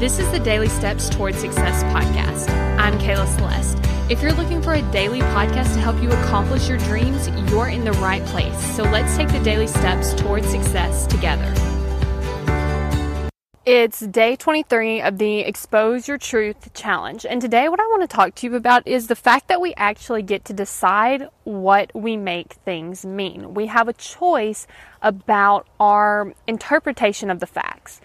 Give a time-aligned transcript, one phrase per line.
[0.00, 2.50] This is the Daily Steps Toward Success podcast.
[2.80, 3.78] I'm Kayla Celeste.
[4.10, 7.84] If you're looking for a daily podcast to help you accomplish your dreams, you're in
[7.84, 8.58] the right place.
[8.74, 11.54] So let's take the daily steps toward success together.
[13.64, 17.24] It's day 23 of the Expose Your Truth challenge.
[17.24, 19.74] And today, what I want to talk to you about is the fact that we
[19.76, 23.54] actually get to decide what we make things mean.
[23.54, 24.66] We have a choice
[25.02, 28.00] about our interpretation of the facts.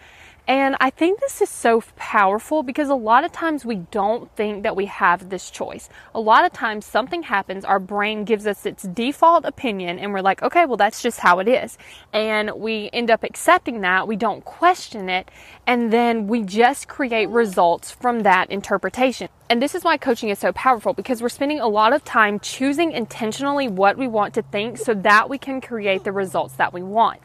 [0.50, 4.64] And I think this is so powerful because a lot of times we don't think
[4.64, 5.90] that we have this choice.
[6.16, 10.24] A lot of times something happens, our brain gives us its default opinion, and we're
[10.24, 11.78] like, okay, well, that's just how it is.
[12.14, 15.30] And we end up accepting that, we don't question it,
[15.68, 19.30] and then we just create results from that interpretation.
[19.52, 22.40] And this is why coaching is so powerful because we're spending a lot of time
[22.40, 26.74] choosing intentionally what we want to think so that we can create the results that
[26.74, 27.22] we want.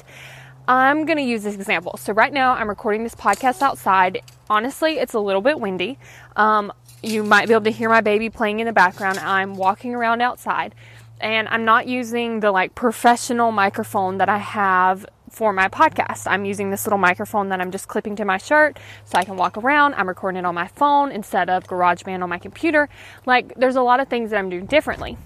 [0.66, 1.98] I'm going to use this example.
[1.98, 4.22] So, right now, I'm recording this podcast outside.
[4.48, 5.98] Honestly, it's a little bit windy.
[6.36, 6.72] Um,
[7.02, 9.18] you might be able to hear my baby playing in the background.
[9.18, 10.74] I'm walking around outside,
[11.20, 16.26] and I'm not using the like professional microphone that I have for my podcast.
[16.26, 19.36] I'm using this little microphone that I'm just clipping to my shirt so I can
[19.36, 19.94] walk around.
[19.94, 22.88] I'm recording it on my phone instead of GarageBand on my computer.
[23.26, 25.18] Like, there's a lot of things that I'm doing differently.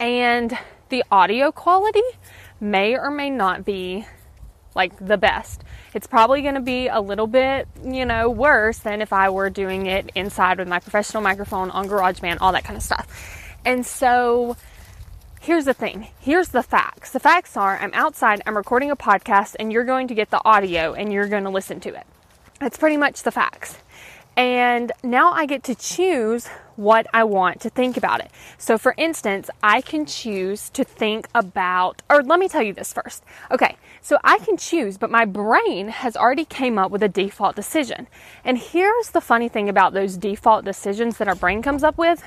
[0.00, 2.02] And the audio quality
[2.60, 4.06] may or may not be
[4.74, 5.62] like the best.
[5.92, 9.50] It's probably going to be a little bit, you know, worse than if I were
[9.50, 13.06] doing it inside with my professional microphone on GarageBand, all that kind of stuff.
[13.64, 14.56] And so
[15.40, 17.10] here's the thing here's the facts.
[17.10, 20.40] The facts are I'm outside, I'm recording a podcast, and you're going to get the
[20.44, 22.06] audio and you're going to listen to it.
[22.60, 23.78] That's pretty much the facts.
[24.36, 28.30] And now I get to choose what I want to think about it.
[28.58, 32.92] So, for instance, I can choose to think about, or let me tell you this
[32.92, 33.22] first.
[33.50, 37.56] Okay, so I can choose, but my brain has already came up with a default
[37.56, 38.06] decision.
[38.44, 42.22] And here's the funny thing about those default decisions that our brain comes up with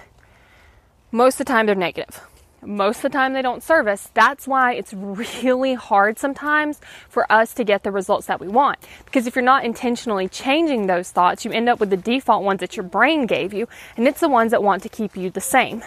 [1.12, 2.22] most of the time they're negative
[2.66, 4.10] most of the time they don't service.
[4.14, 8.78] That's why it's really hard sometimes for us to get the results that we want.
[9.06, 12.60] Because if you're not intentionally changing those thoughts, you end up with the default ones
[12.60, 15.42] that your brain gave you, and it's the ones that want to keep you the
[15.42, 15.84] same.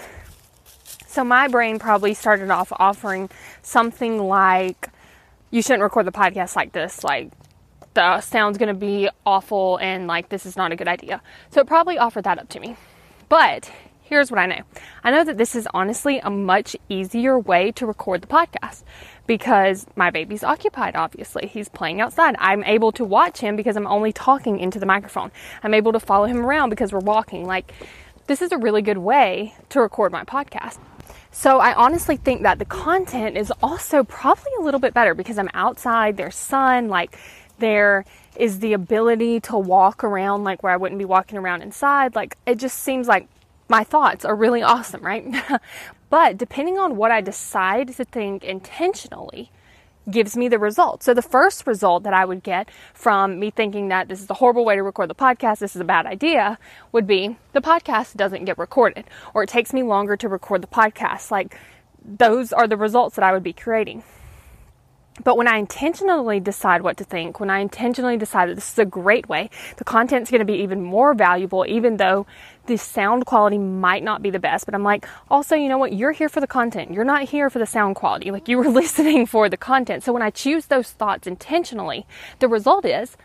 [1.06, 3.30] So my brain probably started off offering
[3.62, 4.88] something like,
[5.50, 7.30] you shouldn't record the podcast like this, like,
[7.94, 11.20] the sound's gonna be awful and like this is not a good idea.
[11.50, 12.76] So it probably offered that up to me.
[13.28, 13.70] But
[14.10, 14.62] Here's what I know
[15.04, 18.82] I know that this is honestly a much easier way to record the podcast
[19.28, 21.47] because my baby's occupied, obviously.
[21.47, 22.34] He's playing outside.
[22.41, 25.31] I'm able to watch him because I'm only talking into the microphone.
[25.62, 27.47] I'm able to follow him around because we're walking.
[27.47, 27.72] Like,
[28.26, 30.78] this is a really good way to record my podcast.
[31.31, 35.38] So I honestly think that the content is also probably a little bit better because
[35.38, 37.16] I'm outside, there's sun, like
[37.60, 38.04] there
[38.34, 42.16] is the ability to walk around like where I wouldn't be walking around inside.
[42.16, 43.28] Like it just seems like
[43.70, 45.25] my thoughts are really awesome, right?
[46.10, 49.50] but depending on what I decide to think intentionally,
[50.10, 51.03] gives me the result.
[51.03, 54.34] So the first result that I would get from me thinking that this is a
[54.34, 56.59] horrible way to record the podcast, this is a bad idea,
[56.91, 59.04] would be the podcast doesn't get recorded
[59.34, 61.30] or it takes me longer to record the podcast.
[61.30, 61.56] Like
[62.04, 64.03] those are the results that I would be creating.
[65.22, 68.78] But when I intentionally decide what to think, when I intentionally decide that this is
[68.78, 72.26] a great way, the content's going to be even more valuable, even though
[72.66, 74.64] the sound quality might not be the best.
[74.64, 75.92] But I'm like, also, you know what?
[75.92, 76.92] You're here for the content.
[76.92, 78.30] You're not here for the sound quality.
[78.30, 80.04] Like you were listening for the content.
[80.04, 82.06] So when I choose those thoughts intentionally,
[82.38, 83.16] the result is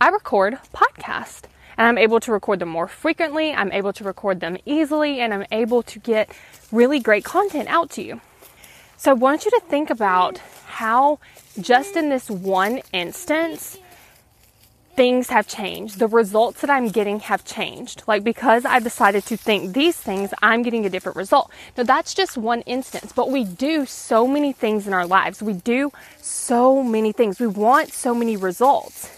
[0.00, 1.44] I record podcast.
[1.76, 3.52] And I'm able to record them more frequently.
[3.52, 5.20] I'm able to record them easily.
[5.20, 6.28] And I'm able to get
[6.72, 8.20] really great content out to you.
[9.00, 11.20] So I want you to think about how
[11.60, 13.78] just in this one instance,
[14.96, 16.00] things have changed.
[16.00, 18.02] The results that I'm getting have changed.
[18.08, 21.52] Like because I decided to think these things, I'm getting a different result.
[21.76, 25.40] Now that's just one instance, but we do so many things in our lives.
[25.40, 27.38] We do so many things.
[27.38, 29.08] We want so many results.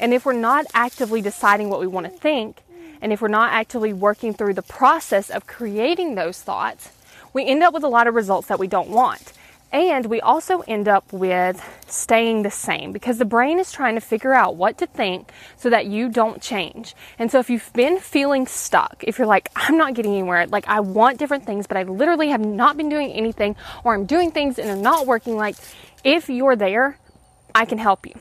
[0.00, 2.56] And if we're not actively deciding what we want to think,
[3.00, 6.90] and if we're not actively working through the process of creating those thoughts,
[7.32, 9.32] we end up with a lot of results that we don't want.
[9.72, 14.00] And we also end up with staying the same because the brain is trying to
[14.00, 16.94] figure out what to think so that you don't change.
[17.18, 20.68] And so if you've been feeling stuck, if you're like, I'm not getting anywhere, like
[20.68, 24.30] I want different things, but I literally have not been doing anything, or I'm doing
[24.30, 25.56] things and they're not working, like
[26.04, 26.98] if you're there,
[27.54, 28.14] I can help you.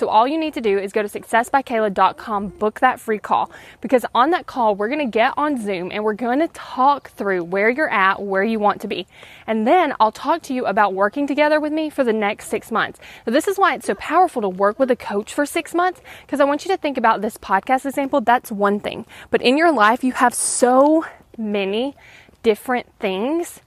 [0.00, 3.50] So all you need to do is go to successbykayla.com, book that free call
[3.82, 7.10] because on that call, we're going to get on Zoom and we're going to talk
[7.10, 9.06] through where you're at, where you want to be.
[9.46, 12.70] And then I'll talk to you about working together with me for the next six
[12.70, 12.98] months.
[13.26, 16.00] So this is why it's so powerful to work with a coach for six months
[16.22, 18.22] because I want you to think about this podcast example.
[18.22, 19.04] That's one thing.
[19.30, 21.04] But in your life, you have so
[21.36, 21.94] many
[22.42, 23.60] different things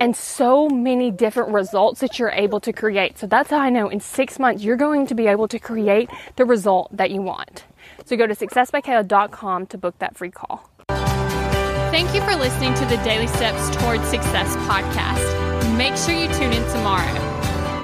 [0.00, 3.18] and so many different results that you're able to create.
[3.18, 6.10] So that's how I know in six months you're going to be able to create
[6.36, 7.64] the result that you want.
[8.04, 10.68] So go to successbykayla.com to book that free call.
[10.88, 15.76] Thank you for listening to the Daily Steps Towards Success podcast.
[15.76, 17.20] Make sure you tune in tomorrow.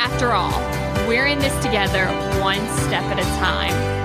[0.01, 0.59] After all,
[1.07, 2.07] we're in this together
[2.41, 4.00] one step at a time.